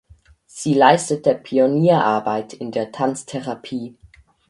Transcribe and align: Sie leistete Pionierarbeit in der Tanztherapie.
Sie 0.47 0.73
leistete 0.73 1.35
Pionierarbeit 1.35 2.53
in 2.53 2.71
der 2.71 2.91
Tanztherapie. 2.91 3.99